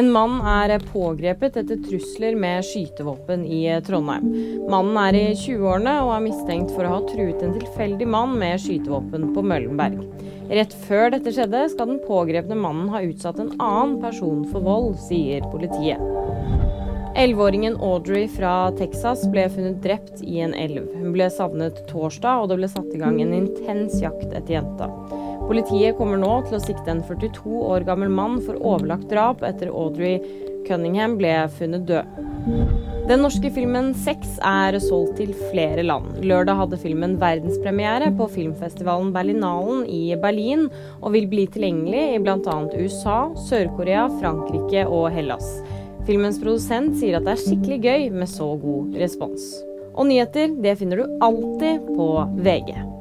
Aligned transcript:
En 0.00 0.06
mann 0.14 0.38
er 0.48 0.80
pågrepet 0.80 1.58
etter 1.60 1.76
trusler 1.84 2.36
med 2.38 2.64
skytevåpen 2.64 3.42
i 3.44 3.66
Trondheim. 3.84 4.30
Mannen 4.72 4.96
er 4.96 5.18
i 5.18 5.24
20-årene 5.36 5.98
og 6.06 6.14
er 6.14 6.22
mistenkt 6.24 6.72
for 6.72 6.88
å 6.88 6.94
ha 6.94 7.00
truet 7.10 7.42
en 7.44 7.52
tilfeldig 7.58 8.08
mann 8.08 8.32
med 8.40 8.62
skytevåpen 8.62 9.34
på 9.34 9.44
Møllenberg. 9.44 10.00
Rett 10.48 10.72
før 10.86 11.12
dette 11.12 11.34
skjedde, 11.36 11.66
skal 11.74 11.92
den 11.92 12.00
pågrepne 12.06 12.56
mannen 12.56 12.88
ha 12.94 13.02
utsatt 13.04 13.42
en 13.42 13.52
annen 13.60 13.98
person 14.00 14.46
for 14.48 14.64
vold, 14.64 14.96
sier 15.04 15.44
politiet. 15.52 16.00
Elleveåringen 17.20 17.76
Audrey 17.84 18.24
fra 18.30 18.70
Texas 18.80 19.26
ble 19.28 19.50
funnet 19.52 19.82
drept 19.84 20.24
i 20.24 20.40
en 20.40 20.56
elv. 20.56 20.88
Hun 20.96 21.12
ble 21.12 21.28
savnet 21.34 21.84
torsdag, 21.90 22.40
og 22.40 22.48
det 22.48 22.62
ble 22.62 22.72
satt 22.72 22.88
i 22.94 23.02
gang 23.02 23.20
en 23.20 23.36
intens 23.36 24.00
jakt 24.00 24.30
etter 24.30 24.62
jenta. 24.62 24.88
Politiet 25.50 25.96
kommer 25.98 26.20
nå 26.22 26.30
til 26.46 26.60
å 26.60 26.62
sikte 26.62 26.92
en 26.92 27.00
42 27.02 27.42
år 27.66 27.82
gammel 27.88 28.12
mann 28.14 28.36
for 28.44 28.54
overlagt 28.62 29.08
drap 29.10 29.40
etter 29.42 29.72
Audrey 29.74 30.20
Cunningham 30.68 31.16
ble 31.18 31.32
funnet 31.56 31.88
død. 31.88 32.20
Den 33.10 33.24
norske 33.24 33.50
filmen 33.50 33.88
Sex 33.98 34.36
er 34.46 34.78
solgt 34.84 35.16
til 35.18 35.32
flere 35.48 35.82
land. 35.82 36.20
Lørdag 36.22 36.60
hadde 36.60 36.78
filmen 36.78 37.16
verdenspremiere 37.18 38.12
på 38.14 38.28
filmfestivalen 38.30 39.10
Berlinalen 39.16 39.82
i 39.90 40.14
Berlin, 40.22 40.68
og 41.00 41.16
vil 41.16 41.26
bli 41.32 41.48
tilgjengelig 41.50 42.04
i 42.12 42.22
bl.a. 42.22 42.56
USA, 42.76 43.18
Sør-Korea, 43.48 44.06
Frankrike 44.20 44.86
og 44.86 45.08
Hellas. 45.16 45.50
Filmens 46.06 46.38
produsent 46.38 46.94
sier 47.02 47.18
at 47.18 47.26
det 47.26 47.34
er 47.34 47.42
skikkelig 47.42 47.82
gøy 47.88 48.08
med 48.22 48.30
så 48.30 48.52
god 48.62 48.94
respons. 49.02 49.50
Og 49.96 50.06
nyheter 50.06 50.54
det 50.62 50.78
finner 50.78 51.02
du 51.02 51.20
alltid 51.26 51.90
på 51.90 52.12
VG. 52.46 52.99